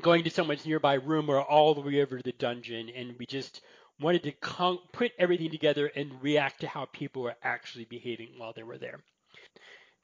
going 0.00 0.24
to 0.24 0.30
someone's 0.30 0.66
nearby 0.66 0.94
room 0.94 1.28
or 1.28 1.40
all 1.40 1.74
the 1.74 1.80
way 1.80 2.02
over 2.02 2.16
to 2.16 2.22
the 2.22 2.32
dungeon, 2.32 2.90
and 2.90 3.14
we 3.18 3.26
just 3.26 3.60
wanted 4.00 4.22
to 4.24 4.32
con- 4.32 4.78
put 4.92 5.12
everything 5.18 5.50
together 5.50 5.86
and 5.86 6.22
react 6.22 6.60
to 6.60 6.66
how 6.66 6.86
people 6.86 7.22
were 7.22 7.36
actually 7.42 7.84
behaving 7.84 8.30
while 8.38 8.52
they 8.52 8.62
were 8.62 8.78
there. 8.78 9.00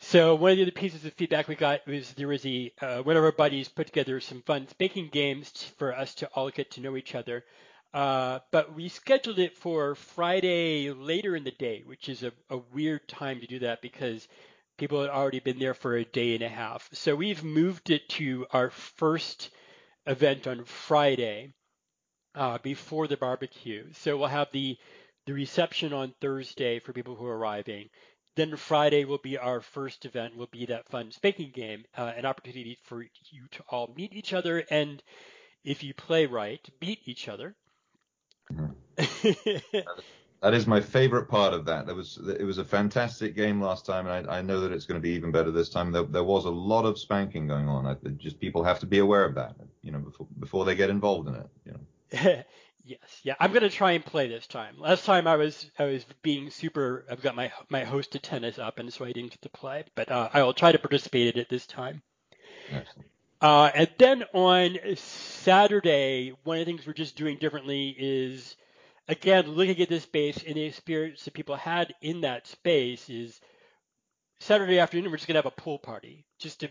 So 0.03 0.35
one 0.35 0.53
of 0.53 0.57
the 0.57 0.63
other 0.63 0.73
pieces 0.73 1.05
of 1.05 1.13
feedback 1.15 1.47
we 1.47 1.55
got 1.55 1.87
was 1.87 2.13
there 2.15 2.27
was 2.29 2.45
a 2.47 2.73
uh, 2.81 3.03
one 3.03 3.17
of 3.17 3.23
our 3.25 3.33
buddies 3.33 3.69
put 3.69 3.87
together 3.87 4.19
some 4.21 4.43
fun 4.43 4.67
spanking 4.67 5.09
games 5.09 5.51
for 5.79 5.95
us 5.95 6.15
to 6.17 6.27
all 6.29 6.51
get 6.51 6.71
to 6.73 6.81
know 6.81 6.97
each 6.97 7.15
other. 7.15 7.45
Uh, 7.93 8.39
but 8.51 8.75
we 8.75 8.89
scheduled 8.89 9.39
it 9.39 9.57
for 9.57 9.95
Friday 9.95 10.91
later 10.91 11.37
in 11.37 11.45
the 11.45 11.51
day, 11.53 11.83
which 11.85 12.09
is 12.09 12.23
a, 12.23 12.33
a 12.49 12.57
weird 12.73 13.07
time 13.09 13.41
to 13.41 13.47
do 13.47 13.59
that 13.61 13.83
because 13.83 14.27
people 14.79 15.01
had 15.03 15.11
already 15.11 15.41
been 15.41 15.59
there 15.59 15.75
for 15.75 15.97
a 15.97 16.05
day 16.05 16.35
and 16.35 16.43
a 16.43 16.49
half. 16.49 16.89
So 16.93 17.15
we've 17.15 17.45
moved 17.45 17.91
it 17.91 18.09
to 18.11 18.47
our 18.53 18.71
first 18.71 19.51
event 20.07 20.47
on 20.47 20.65
Friday 20.65 21.53
uh, 22.35 22.59
before 22.59 23.07
the 23.07 23.19
barbecue. 23.19 23.93
So 23.93 24.17
we'll 24.17 24.29
have 24.29 24.49
the 24.53 24.79
the 25.27 25.35
reception 25.35 25.93
on 25.93 26.15
Thursday 26.21 26.79
for 26.81 26.95
people 26.95 27.15
who 27.15 27.27
are 27.27 27.37
arriving. 27.37 27.91
Then 28.41 28.57
Friday 28.57 29.05
will 29.05 29.19
be 29.19 29.37
our 29.37 29.61
first 29.61 30.07
event. 30.07 30.35
Will 30.35 30.49
be 30.51 30.65
that 30.65 30.89
fun 30.89 31.11
spanking 31.11 31.51
game, 31.51 31.85
uh, 31.95 32.13
an 32.17 32.25
opportunity 32.25 32.79
for 32.85 33.03
you 33.03 33.47
to 33.51 33.63
all 33.69 33.93
meet 33.95 34.15
each 34.15 34.33
other 34.33 34.65
and, 34.71 35.03
if 35.63 35.85
you 35.85 35.93
play 35.93 36.25
right, 36.25 36.67
beat 36.81 37.01
each 37.05 37.29
other. 37.29 37.55
Mm-hmm. 38.51 39.77
that 40.43 40.55
is 40.55 40.67
my 40.67 40.81
favorite 40.81 41.27
part 41.27 41.53
of 41.53 41.67
that. 41.67 41.85
There 41.85 41.95
was 41.95 42.19
it 42.39 42.45
was 42.45 42.57
a 42.57 42.65
fantastic 42.65 43.37
game 43.37 43.61
last 43.61 43.85
time, 43.85 44.07
and 44.07 44.27
I, 44.31 44.39
I 44.39 44.41
know 44.41 44.61
that 44.61 44.73
it's 44.73 44.87
going 44.87 44.99
to 44.99 45.07
be 45.07 45.11
even 45.11 45.31
better 45.31 45.51
this 45.51 45.69
time. 45.69 45.93
There, 45.93 46.05
there 46.05 46.25
was 46.25 46.47
a 46.47 46.51
lot 46.51 46.87
of 46.87 46.99
spanking 46.99 47.47
going 47.47 47.69
on. 47.69 47.85
I, 47.85 47.95
just 48.17 48.41
people 48.41 48.65
have 48.65 48.79
to 48.79 48.87
be 48.87 49.01
aware 49.01 49.27
of 49.27 49.35
that, 49.35 49.55
you 49.83 49.93
know, 49.93 49.99
before 49.99 50.27
before 50.39 50.65
they 50.65 50.75
get 50.75 50.89
involved 50.89 51.29
in 51.29 51.35
it. 51.35 51.49
You 51.67 51.73
know. 51.73 52.43
Yes, 52.91 53.21
yeah. 53.23 53.37
I'm 53.39 53.53
gonna 53.53 53.71
try 53.71 53.93
and 53.93 54.05
play 54.05 54.27
this 54.27 54.49
time. 54.49 54.75
Last 54.77 55.05
time 55.05 55.29
I 55.29 55.37
was 55.37 55.71
I 55.79 55.85
was 55.85 56.05
being 56.23 56.51
super. 56.51 57.05
I've 57.09 57.23
got 57.23 57.37
my 57.37 57.53
my 57.69 57.85
hosted 57.85 58.23
tennis 58.23 58.59
up, 58.59 58.81
and 58.81 58.93
so 58.93 59.05
I 59.05 59.13
didn't 59.13 59.31
get 59.31 59.43
to 59.43 59.49
play. 59.49 59.85
But 59.95 60.11
uh, 60.11 60.29
I 60.33 60.43
will 60.43 60.55
try 60.55 60.73
to 60.73 60.79
participate 60.79 61.37
in 61.37 61.41
it 61.41 61.49
this 61.49 61.69
time. 61.69 62.03
Excellent. 62.73 63.07
Uh, 63.41 63.71
and 63.77 63.91
then 63.99 64.25
on 64.33 64.77
Saturday, 64.97 66.33
one 66.43 66.59
of 66.59 66.67
the 66.67 66.73
things 66.73 66.85
we're 66.85 66.93
just 66.93 67.15
doing 67.15 67.39
differently 67.39 67.95
is, 67.97 68.57
again, 69.07 69.47
looking 69.47 69.81
at 69.81 69.89
this 69.89 70.03
space 70.03 70.43
and 70.45 70.57
the 70.57 70.65
experience 70.65 71.25
that 71.25 71.33
people 71.33 71.55
had 71.55 71.95
in 72.03 72.23
that 72.23 72.49
space 72.49 73.09
is 73.09 73.41
Saturday 74.41 74.81
afternoon, 74.81 75.13
we're 75.13 75.17
just 75.17 75.29
going 75.29 75.41
to 75.41 75.43
have 75.43 75.53
a 75.53 75.63
pool 75.63 75.79
party, 75.79 76.27
just 76.41 76.65
a, 76.65 76.71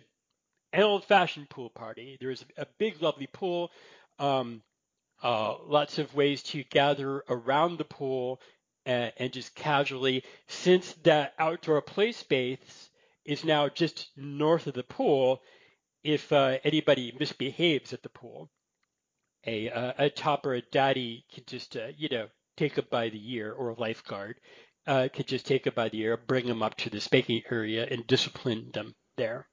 an 0.73 0.83
old 0.83 1.05
fashioned 1.05 1.49
pool 1.49 1.69
party. 1.69 2.17
There's 2.19 2.43
a 2.57 2.67
big, 2.77 3.01
lovely 3.01 3.27
pool. 3.27 3.71
Um, 4.19 4.61
uh, 5.23 5.55
lots 5.65 5.99
of 5.99 6.13
ways 6.15 6.43
to 6.43 6.63
gather 6.63 7.23
around 7.29 7.77
the 7.77 7.85
pool 7.85 8.41
and, 8.85 9.11
and 9.17 9.33
just 9.33 9.55
casually, 9.55 10.23
since 10.47 10.93
that 11.03 11.33
outdoor 11.37 11.81
play 11.81 12.11
space 12.11 12.89
is 13.25 13.43
now 13.43 13.69
just 13.69 14.09
north 14.15 14.67
of 14.67 14.73
the 14.73 14.83
pool, 14.83 15.41
if 16.03 16.31
uh, 16.31 16.57
anybody 16.63 17.13
misbehaves 17.19 17.93
at 17.93 18.01
the 18.01 18.09
pool, 18.09 18.49
a, 19.45 19.69
uh, 19.69 19.93
a 19.97 20.09
top 20.09 20.45
or 20.45 20.53
a 20.53 20.61
daddy 20.61 21.25
can 21.33 21.43
just, 21.45 21.75
uh, 21.75 21.87
you 21.97 22.09
know, 22.09 22.27
take 22.57 22.75
them 22.75 22.85
by 22.89 23.09
the 23.09 23.33
ear, 23.33 23.53
or 23.53 23.69
a 23.69 23.79
lifeguard 23.79 24.35
uh, 24.89 25.07
could 25.13 25.27
just 25.27 25.45
take 25.45 25.63
them 25.63 25.73
by 25.75 25.89
the 25.89 25.99
ear, 25.99 26.17
bring 26.17 26.47
them 26.47 26.63
up 26.63 26.75
to 26.75 26.89
the 26.89 26.99
spanking 26.99 27.43
area, 27.51 27.87
and 27.89 28.07
discipline 28.07 28.71
them 28.73 28.95
there. 29.17 29.47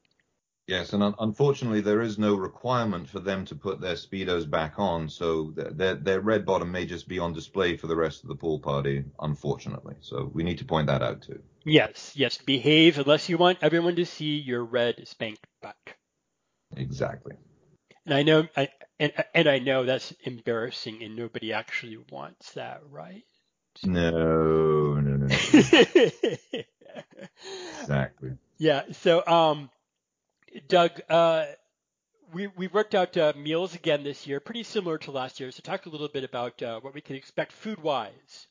Yes, 0.67 0.93
and 0.93 1.03
un- 1.03 1.15
unfortunately, 1.21 1.81
there 1.81 2.03
is 2.03 2.19
no 2.19 2.35
requirement 2.35 3.09
for 3.09 3.21
them 3.21 3.45
to 3.45 3.55
put 3.55 3.81
their 3.81 3.95
speedos 3.95 4.51
back 4.51 4.79
on, 4.79 5.09
so 5.09 5.53
their 5.53 5.95
their 5.95 6.21
red 6.21 6.45
bottom 6.45 6.73
may 6.73 6.87
just 6.87 7.07
be 7.07 7.21
on 7.21 7.33
display 7.33 7.77
for 7.77 7.87
the 7.87 7.95
rest 7.95 8.25
of 8.25 8.29
the 8.29 8.35
pool 8.35 8.59
party. 8.59 9.05
Unfortunately, 9.21 9.95
so 10.01 10.29
we 10.35 10.43
need 10.43 10.59
to 10.59 10.65
point 10.65 10.89
that 10.89 11.03
out 11.03 11.23
too. 11.23 11.41
Yes, 11.65 12.13
yes, 12.17 12.39
behave 12.39 12.99
unless 12.99 13.29
you 13.29 13.39
want 13.39 13.59
everyone 13.63 13.95
to 13.97 14.05
see 14.07 14.39
your 14.39 14.65
red 14.65 15.07
spanked 15.07 15.47
butt. 15.63 15.77
Exactly. 16.77 17.37
And 18.05 18.15
I 18.15 18.25
know, 18.25 18.49
I, 18.57 18.69
and 18.99 19.13
and 19.35 19.49
I 19.49 19.61
know 19.61 19.85
that's 19.85 20.13
embarrassing, 20.25 21.01
and 21.05 21.15
nobody 21.15 21.53
actually 21.53 21.99
wants 22.11 22.53
that, 22.53 22.81
right? 22.91 23.23
No, 23.85 24.95
no, 24.95 25.17
no. 25.17 25.27
no. 25.27 25.27
exactly. 27.83 28.33
Yeah. 28.59 28.83
So, 28.93 29.25
um, 29.27 29.71
Doug, 30.69 31.01
uh, 31.09 31.47
we 32.33 32.49
we 32.49 32.67
worked 32.69 32.95
out 32.95 33.17
uh, 33.17 33.33
meals 33.37 33.75
again 33.75 34.03
this 34.03 34.27
year, 34.27 34.41
pretty 34.41 34.63
similar 34.63 34.99
to 34.99 35.11
last 35.11 35.41
year. 35.41 35.51
So 35.51 35.61
talk 35.63 35.87
a 35.87 35.89
little 35.89 36.09
bit 36.09 36.25
about 36.25 36.63
uh, 36.63 36.81
what 36.81 36.95
we 36.95 37.01
can 37.01 37.17
expect 37.17 37.53
food 37.53 37.83
wise. 37.83 38.47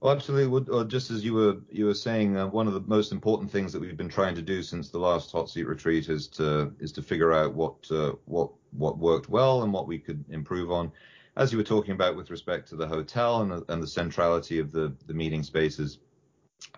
Well, 0.00 0.14
absolutely. 0.14 0.86
just 0.86 1.10
as 1.10 1.22
you 1.24 1.34
were 1.34 1.56
you 1.70 1.84
were 1.86 1.94
saying, 1.94 2.36
uh, 2.36 2.46
one 2.46 2.66
of 2.66 2.72
the 2.72 2.80
most 2.80 3.12
important 3.12 3.50
things 3.50 3.72
that 3.72 3.80
we've 3.80 3.96
been 3.96 4.08
trying 4.08 4.34
to 4.34 4.42
do 4.42 4.62
since 4.62 4.88
the 4.88 4.98
last 4.98 5.30
hot 5.30 5.50
seat 5.50 5.64
retreat 5.64 6.08
is 6.08 6.26
to 6.28 6.72
is 6.80 6.92
to 6.92 7.02
figure 7.02 7.32
out 7.32 7.54
what 7.54 7.74
uh, 7.90 8.12
what 8.24 8.50
what 8.72 8.98
worked 8.98 9.28
well 9.28 9.62
and 9.62 9.72
what 9.72 9.86
we 9.86 9.98
could 9.98 10.24
improve 10.30 10.70
on. 10.70 10.90
As 11.36 11.52
you 11.52 11.58
were 11.58 11.64
talking 11.64 11.92
about 11.92 12.16
with 12.16 12.30
respect 12.30 12.68
to 12.70 12.76
the 12.76 12.86
hotel 12.88 13.42
and 13.42 13.50
the, 13.50 13.64
and 13.68 13.82
the 13.82 13.86
centrality 13.86 14.58
of 14.58 14.72
the 14.72 14.94
the 15.06 15.14
meeting 15.14 15.42
spaces. 15.42 15.98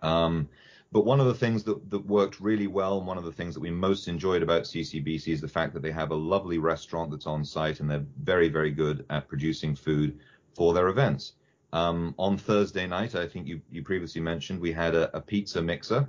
Um, 0.02 0.48
but 0.92 1.06
one 1.06 1.20
of 1.20 1.26
the 1.26 1.34
things 1.34 1.64
that, 1.64 1.90
that 1.90 2.06
worked 2.06 2.38
really 2.40 2.66
well, 2.66 2.99
and 2.99 3.06
one 3.06 3.16
of 3.16 3.25
the 3.25 3.32
things 3.32 3.54
that 3.54 3.61
we 3.61 3.70
most 3.70 4.08
enjoyed 4.08 4.42
about 4.42 4.64
CCBC 4.64 5.28
is 5.28 5.40
the 5.40 5.49
fact 5.49 5.72
that 5.72 5.82
they 5.82 5.90
have 5.90 6.11
a 6.11 6.14
lovely 6.14 6.58
restaurant 6.58 7.11
that's 7.11 7.26
on 7.26 7.44
site 7.44 7.80
and 7.80 7.90
they're 7.90 8.04
very, 8.22 8.50
very 8.50 8.70
good 8.70 9.06
at 9.08 9.26
producing 9.26 9.75
food 9.75 10.18
for 10.54 10.75
their 10.75 10.88
events. 10.88 11.32
Um, 11.72 12.14
on 12.18 12.37
Thursday 12.37 12.87
night, 12.87 13.14
I 13.14 13.26
think 13.26 13.46
you, 13.46 13.62
you 13.70 13.82
previously 13.82 14.20
mentioned 14.20 14.61
we 14.61 14.72
had 14.72 14.94
a, 14.94 15.16
a 15.16 15.20
pizza 15.20 15.62
mixer, 15.62 16.06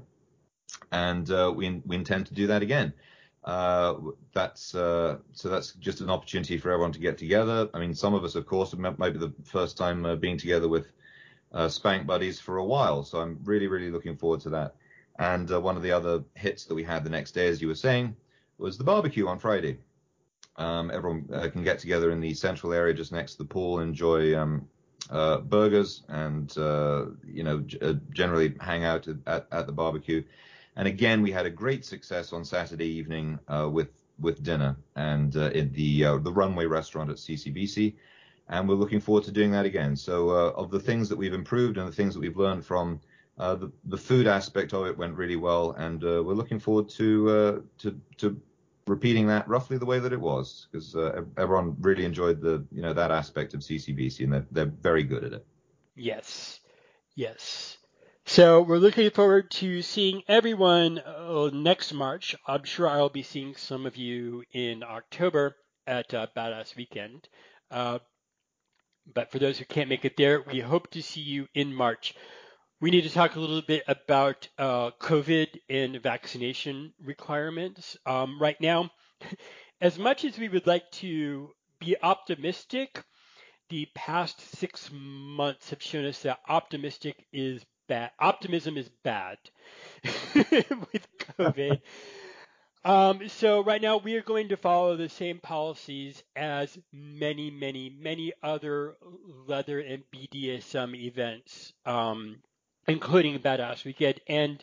and 0.92 1.32
uh, 1.32 1.54
we, 1.56 1.82
we 1.86 1.96
intend 1.96 2.26
to 2.26 2.34
do 2.34 2.48
that 2.48 2.62
again. 2.62 2.94
Uh, 3.46 3.96
that's 4.34 4.76
uh, 4.76 5.18
so 5.34 5.50
that's 5.50 5.74
just 5.74 6.02
an 6.02 6.10
opportunity 6.10 6.58
for 6.58 6.72
everyone 6.72 6.92
to 6.94 7.00
get 7.00 7.18
together. 7.18 7.70
I 7.74 7.80
mean, 7.80 7.94
some 7.94 8.14
of 8.14 8.24
us, 8.24 8.36
of 8.36 8.46
course, 8.46 8.74
might 8.76 8.98
be 8.98 9.20
the 9.20 9.34
first 9.44 9.78
time 9.78 10.06
uh, 10.06 10.16
being 10.16 10.38
together 10.38 10.68
with 10.68 10.88
uh, 11.54 11.70
Spank 11.70 12.08
Buddies 12.08 12.40
for 12.40 12.58
a 12.58 12.66
while. 12.66 13.04
So 13.04 13.20
I'm 13.20 13.40
really, 13.44 13.68
really 13.68 13.92
looking 13.92 14.18
forward 14.18 14.42
to 14.42 14.50
that. 14.52 14.76
And 15.20 15.52
uh, 15.52 15.62
one 15.62 15.78
of 15.78 15.84
the 15.84 15.92
other 15.92 16.24
hits 16.36 16.66
that 16.66 16.76
we 16.76 16.84
had 16.84 17.04
the 17.04 17.10
next 17.10 17.32
day, 17.32 17.48
as 17.48 17.62
you 17.62 17.68
were 17.68 17.76
saying, 17.76 18.16
was 18.58 18.78
the 18.78 18.84
barbecue 18.84 19.28
on 19.28 19.40
Friday. 19.40 19.78
Um, 20.56 20.92
everyone 20.92 21.30
uh, 21.34 21.50
can 21.50 21.64
get 21.64 21.80
together 21.80 22.12
in 22.12 22.20
the 22.20 22.34
central 22.34 22.74
area 22.74 22.94
just 22.94 23.12
next 23.12 23.34
to 23.34 23.38
the 23.40 23.46
pool, 23.46 23.80
enjoy 23.80 24.38
um, 24.38 24.68
uh, 25.10 25.38
burgers, 25.40 26.04
and 26.10 26.56
uh, 26.58 27.06
you 27.26 27.44
know 27.44 27.60
g- 27.62 27.80
uh, 27.82 27.94
generally 28.12 28.56
hang 28.60 28.84
out 28.84 29.08
at, 29.26 29.48
at, 29.52 29.66
the 29.66 29.72
barbecue. 29.72 30.24
And 30.76 30.88
again, 30.88 31.24
we 31.24 31.32
had 31.32 31.48
a 31.48 31.50
great 31.50 31.86
success 31.86 32.34
on 32.34 32.46
Saturday 32.46 32.86
evening 32.86 33.40
uh, 33.48 33.68
with 33.72 33.90
with 34.20 34.44
dinner 34.44 34.78
and 34.96 35.36
in 35.36 35.72
the 35.74 36.04
the 36.20 36.32
runway 36.32 36.66
restaurant 36.66 37.10
at 37.10 37.18
CCBC 37.18 37.96
and 38.54 38.70
we're 38.70 38.76
looking 38.76 39.00
forward 39.00 39.24
to 39.24 39.32
doing 39.32 39.52
that 39.52 39.66
again. 39.66 39.96
So, 39.96 40.30
uh, 40.30 40.52
of 40.52 40.70
the 40.70 40.80
things 40.80 41.10
that 41.10 41.18
we've 41.18 41.34
improved 41.34 41.78
and 41.78 41.88
the 41.88 41.92
things 41.92 42.14
that 42.14 42.20
we've 42.20 42.38
learned 42.38 42.64
from 42.64 43.02
uh, 43.40 43.56
the, 43.56 43.72
the 43.86 43.98
food 43.98 44.28
aspect 44.28 44.74
of 44.74 44.86
it 44.86 44.96
went 44.96 45.16
really 45.16 45.36
well, 45.36 45.72
and 45.72 46.04
uh, 46.04 46.24
we're 46.24 46.36
looking 46.36 46.60
forward 46.60 46.88
to 46.90 47.30
uh, 47.30 47.60
to 47.80 48.00
to 48.18 48.40
repeating 48.86 49.26
that 49.28 49.48
roughly 49.48 49.78
the 49.78 49.86
way 49.86 49.98
that 49.98 50.14
it 50.14 50.22
was, 50.22 50.68
because 50.72 50.96
uh, 50.96 51.24
everyone 51.38 51.76
really 51.82 52.06
enjoyed 52.06 52.42
the 52.42 52.64
you 52.72 52.84
know 52.84 52.94
that 52.94 53.10
aspect 53.10 53.56
of 53.56 53.62
CCBC, 53.62 54.24
and 54.24 54.34
they're 54.34 54.46
they're 54.52 54.74
very 54.82 55.04
good 55.04 55.24
at 55.24 55.34
it. 55.34 55.46
Yes, 55.96 56.60
yes. 57.16 57.78
So 58.26 58.62
we're 58.62 58.78
looking 58.78 59.10
forward 59.10 59.50
to 59.52 59.82
seeing 59.82 60.22
everyone 60.28 61.00
uh, 61.00 61.50
next 61.52 61.92
March. 61.92 62.36
I'm 62.48 62.64
sure 62.64 62.88
I'll 62.88 63.10
be 63.10 63.24
seeing 63.24 63.56
some 63.56 63.88
of 63.88 63.98
you 63.98 64.44
in 64.54 64.84
October 64.84 65.56
at 65.88 66.10
Badass 66.10 66.76
Weekend. 66.76 67.28
But 69.12 69.32
for 69.32 69.40
those 69.40 69.58
who 69.58 69.66
can't 69.66 69.90
make 69.90 70.06
it 70.06 70.18
there, 70.18 70.42
we 70.42 70.60
hope 70.60 70.92
to 70.92 71.02
see 71.02 71.22
you 71.22 71.48
in 71.54 71.74
March. 71.74 72.16
We 72.80 72.92
need 72.92 73.04
to 73.04 73.10
talk 73.10 73.36
a 73.36 73.40
little 73.40 73.62
bit 73.62 73.84
about 73.88 74.48
uh, 74.58 74.92
COVID 75.00 75.48
and 75.70 76.02
vaccination 76.02 76.94
requirements. 77.04 77.98
Um, 78.06 78.40
right 78.40 78.60
now, 78.60 78.92
as 79.82 79.98
much 79.98 80.26
as 80.26 80.38
we 80.38 80.50
would 80.50 80.68
like 80.68 80.90
to 80.94 81.50
be 81.80 81.96
optimistic, 82.02 83.04
the 83.70 83.88
past 83.96 84.40
six 84.58 84.90
months 84.92 85.70
have 85.70 85.82
shown 85.82 86.06
us 86.06 86.22
that 86.24 86.40
optimistic 86.48 87.26
is 87.32 87.66
bad. 87.88 88.12
Optimism 88.20 88.78
is 88.78 88.90
bad 89.04 89.38
with 90.36 91.08
COVID. 91.38 91.82
Um, 92.86 93.30
so 93.30 93.64
right 93.64 93.82
now 93.82 93.98
we 93.98 94.16
are 94.16 94.22
going 94.22 94.50
to 94.50 94.58
follow 94.58 94.98
the 94.98 95.08
same 95.08 95.40
policies 95.40 96.22
as 96.36 96.78
many, 96.92 97.50
many, 97.50 97.96
many 97.98 98.34
other 98.44 98.98
leather 99.48 99.80
and 99.80 100.04
BDSM 100.14 100.94
events, 100.96 101.72
um, 101.86 102.38
including 102.88 103.40
Badass 103.40 103.86
Weekend. 103.86 104.20
And 104.28 104.62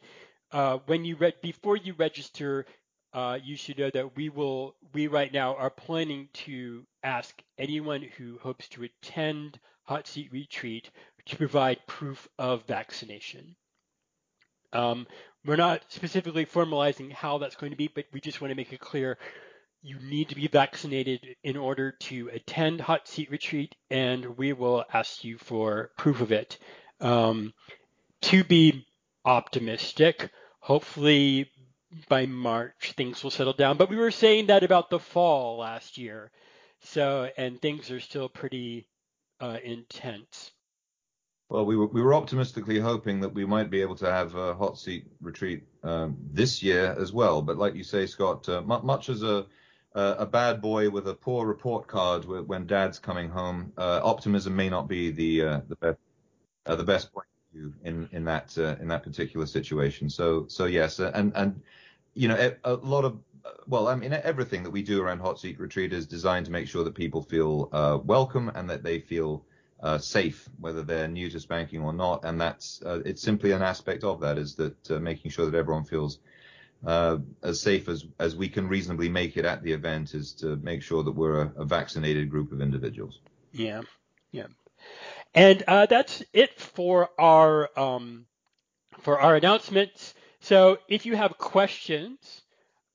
uh, 0.53 0.79
when 0.85 1.05
you 1.07 1.17
re- 1.17 1.35
before 1.41 1.77
you 1.77 1.95
register, 1.95 2.67
uh, 3.15 3.39
you 3.43 3.57
should 3.57 3.79
know 3.79 3.91
that 3.91 4.17
we 4.17 4.29
will 4.29 4.77
we 4.93 5.07
right 5.07 5.33
now 5.33 5.57
are 5.57 5.71
planning 5.71 6.29
to 6.33 6.85
ask 7.03 7.43
anyone 7.59 8.03
who 8.19 8.39
hopes 8.43 8.69
to 8.69 8.85
attend 8.85 9.59
Hot 9.85 10.07
Seat 10.07 10.31
Retreat 10.31 10.91
to 11.27 11.37
provide 11.37 11.87
proof 11.87 12.29
of 12.39 12.65
vaccination. 12.67 13.57
Um, 14.73 15.07
we're 15.45 15.57
not 15.57 15.83
specifically 15.89 16.47
formalizing 16.47 17.13
how 17.13 17.39
that's 17.39 17.57
going 17.57 17.73
to 17.73 17.77
be, 17.77 17.89
but 17.89 18.05
we 18.13 18.21
just 18.21 18.41
want 18.41 18.51
to 18.51 18.57
make 18.57 18.73
it 18.73 18.81
clear 18.81 19.19
you 19.83 19.99
need 20.01 20.29
to 20.29 20.35
be 20.35 20.47
vaccinated 20.47 21.37
in 21.43 21.57
order 21.57 21.93
to 21.93 22.29
attend 22.33 22.81
Hot 22.83 23.09
Seat 23.09 23.31
Retreat, 23.31 23.75
and 23.91 24.37
we 24.37 24.53
will 24.53 24.85
ask 24.93 25.25
you 25.25 25.39
for 25.39 25.91
proof 25.97 26.21
of 26.21 26.33
it. 26.33 26.59
Um, 27.01 27.55
to 28.23 28.45
be 28.45 28.87
optimistic, 29.25 30.31
hopefully 30.61 31.51
by 32.09 32.27
March 32.27 32.93
things 32.97 33.25
will 33.25 33.31
settle 33.31 33.55
down. 33.55 33.79
But 33.79 33.89
we 33.89 33.97
were 33.97 34.11
saying 34.11 34.47
that 34.47 34.63
about 34.63 34.91
the 34.91 34.99
fall 34.99 35.59
last 35.59 35.97
year. 35.97 36.31
So, 36.83 37.31
and 37.37 37.61
things 37.61 37.91
are 37.91 38.01
still 38.01 38.29
pretty 38.29 38.87
uh, 39.41 39.59
intense. 39.63 40.51
Well, 41.51 41.67
we 41.67 41.77
were, 41.77 41.87
we 41.87 42.01
were 42.01 42.15
optimistically 42.15 42.79
hoping 42.79 43.19
that 43.21 43.35
we 43.35 43.45
might 43.45 43.71
be 43.71 43.83
able 43.83 43.97
to 43.97 44.11
have 44.11 44.37
a 44.37 44.55
hot 44.55 44.79
seat 44.79 45.05
retreat 45.21 45.65
um, 45.83 46.17
this 46.33 46.63
year 46.63 46.95
as 46.97 47.13
well. 47.13 47.43
But 47.43 47.59
like 47.59 47.75
you 47.75 47.83
say, 47.83 48.07
Scott, 48.07 48.49
uh, 48.49 48.63
much 48.63 49.09
as 49.09 49.23
a 49.25 49.47
a 49.93 50.25
bad 50.25 50.63
boy 50.63 50.89
with 50.89 51.09
a 51.09 51.15
poor 51.15 51.49
report 51.49 51.89
card 51.89 52.25
when 52.25 52.65
dad's 52.65 53.01
coming 53.01 53.29
home, 53.29 53.73
uh, 53.77 54.01
optimism 54.05 54.55
may 54.55 54.69
not 54.69 54.87
be 54.87 55.11
the 55.11 55.43
uh, 55.43 55.61
the 55.69 55.75
best 55.75 55.99
uh, 56.67 56.77
the 56.77 56.85
best 56.85 57.13
point 57.13 57.27
of 57.27 57.59
view 57.59 57.75
in 57.83 58.09
in 58.13 58.25
that 58.25 58.57
uh, 58.57 58.77
in 58.81 58.87
that 58.87 59.03
particular 59.03 59.47
situation. 59.47 60.09
So 60.09 60.47
so 60.47 60.67
yes, 60.67 61.01
uh, 61.01 61.11
and 61.15 61.33
and 61.35 61.61
you 62.15 62.29
know 62.29 62.55
a 62.63 62.75
lot 62.75 63.05
of 63.05 63.19
well, 63.67 63.89
I 63.89 63.97
mean 63.97 64.13
everything 64.13 64.63
that 64.63 64.71
we 64.71 64.83
do 64.83 65.03
around 65.03 65.19
hot 65.19 65.41
seat 65.41 65.59
retreat 65.59 65.93
is 65.93 66.07
designed 66.07 66.47
to 66.47 66.53
make 66.53 66.69
sure 66.69 66.85
that 66.85 66.95
people 66.95 67.21
feel 67.21 67.69
uh, 67.73 67.99
welcome 68.05 68.51
and 68.55 68.71
that 68.71 68.85
they 68.85 69.01
feel 69.01 69.45
uh, 69.83 69.99
safe, 69.99 70.49
whether 70.59 70.83
they're 70.83 71.09
new 71.09 71.31
to 71.31 71.41
spanking 71.41 71.81
or 71.83 71.93
not. 71.93 72.25
And 72.25 72.41
that's 72.41 72.83
uh, 72.85 73.01
it's 73.05 73.23
simply 73.23 73.53
an 73.53 73.63
aspect 73.63 74.05
of 74.05 74.21
that 74.21 74.39
is 74.39 74.55
that 74.57 74.91
uh, 74.91 74.99
making 74.99 75.31
sure 75.31 75.51
that 75.51 75.57
everyone 75.57 75.85
feels 75.85 76.19
uh, 76.87 77.19
as 77.43 77.61
safe 77.61 77.89
as 77.89 78.07
as 78.19 78.37
we 78.37 78.49
can 78.49 78.69
reasonably 78.69 79.09
make 79.09 79.37
it 79.37 79.45
at 79.45 79.63
the 79.63 79.73
event 79.73 80.15
is 80.15 80.33
to 80.33 80.57
make 80.57 80.83
sure 80.83 81.03
that 81.03 81.13
we're 81.13 81.43
a, 81.43 81.53
a 81.57 81.65
vaccinated 81.65 82.31
group 82.31 82.53
of 82.53 82.61
individuals. 82.61 83.21
Yeah, 83.53 83.83
yeah. 84.33 84.47
And 85.35 85.63
uh, 85.69 85.87
that's 85.87 86.23
it 86.33 86.59
for 86.59 87.11
our 87.19 87.71
um, 87.79 88.27
for 89.01 89.21
our 89.21 89.37
announcements. 89.37 90.15
So 90.41 90.79
if 90.89 91.07
you 91.07 91.17
have 91.17 91.37
questions, 91.39 92.43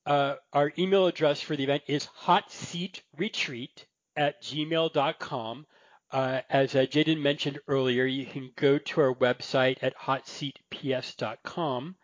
uh, 0.05 0.35
our 0.53 0.71
email 0.77 1.07
address 1.07 1.41
for 1.41 1.55
the 1.55 1.63
event 1.63 1.83
is 1.87 2.07
hotseatretreat 2.23 3.85
at 4.15 4.41
gmail.com. 4.41 5.65
Uh, 6.11 6.41
as 6.49 6.75
uh, 6.75 6.79
Jaden 6.79 7.21
mentioned 7.21 7.59
earlier, 7.67 8.05
you 8.05 8.25
can 8.25 8.51
go 8.55 8.77
to 8.77 9.01
our 9.01 9.13
website 9.13 9.77
at 9.81 9.97
hotseatps.com. 9.97 11.95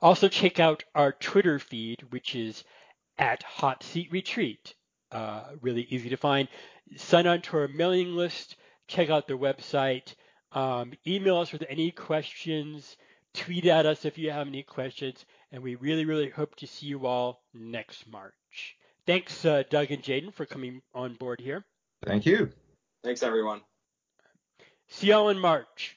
Also, 0.00 0.28
check 0.28 0.58
out 0.60 0.84
our 0.94 1.12
Twitter 1.12 1.58
feed, 1.58 2.02
which 2.10 2.34
is 2.34 2.64
at 3.18 3.42
Hot 3.42 3.82
Seat 3.82 4.10
Retreat. 4.12 4.74
Uh, 5.10 5.42
really 5.60 5.86
easy 5.90 6.08
to 6.10 6.16
find. 6.16 6.48
Sign 6.96 7.26
on 7.26 7.42
to 7.42 7.58
our 7.58 7.68
mailing 7.68 8.14
list. 8.14 8.56
Check 8.86 9.10
out 9.10 9.26
their 9.26 9.36
website. 9.36 10.14
Um, 10.52 10.92
email 11.06 11.38
us 11.38 11.52
with 11.52 11.64
any 11.68 11.90
questions. 11.90 12.96
Tweet 13.34 13.66
at 13.66 13.86
us 13.86 14.04
if 14.04 14.16
you 14.18 14.30
have 14.30 14.46
any 14.46 14.62
questions. 14.62 15.24
And 15.52 15.62
we 15.62 15.74
really, 15.74 16.04
really 16.04 16.30
hope 16.30 16.56
to 16.56 16.66
see 16.66 16.86
you 16.86 17.06
all 17.06 17.42
next 17.52 18.06
March. 18.10 18.76
Thanks, 19.06 19.44
uh, 19.44 19.62
Doug 19.70 19.90
and 19.90 20.02
Jaden, 20.02 20.34
for 20.34 20.46
coming 20.46 20.82
on 20.94 21.14
board 21.14 21.40
here. 21.40 21.64
Thank 22.04 22.26
you. 22.26 22.52
Thanks, 23.04 23.22
everyone. 23.22 23.60
See 24.88 25.08
y'all 25.08 25.28
in 25.28 25.38
March. 25.38 25.96